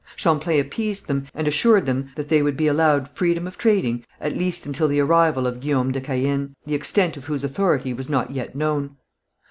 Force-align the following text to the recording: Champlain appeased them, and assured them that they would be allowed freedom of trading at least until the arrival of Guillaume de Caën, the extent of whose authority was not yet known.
Champlain 0.15 0.59
appeased 0.59 1.05
them, 1.05 1.27
and 1.35 1.47
assured 1.47 1.85
them 1.85 2.09
that 2.15 2.27
they 2.27 2.41
would 2.41 2.57
be 2.57 2.65
allowed 2.65 3.07
freedom 3.07 3.45
of 3.45 3.55
trading 3.55 4.03
at 4.19 4.35
least 4.35 4.65
until 4.65 4.87
the 4.87 4.99
arrival 4.99 5.45
of 5.45 5.59
Guillaume 5.59 5.91
de 5.91 6.01
Caën, 6.01 6.55
the 6.65 6.73
extent 6.73 7.17
of 7.17 7.25
whose 7.25 7.43
authority 7.43 7.93
was 7.93 8.09
not 8.09 8.31
yet 8.31 8.55
known. 8.55 8.97